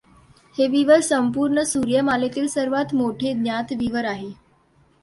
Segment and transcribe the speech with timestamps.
[0.55, 4.31] हे विवर संपूर्ण सूर्यमालेतील सर्वांत मोठे ज्ञात विवर आहे.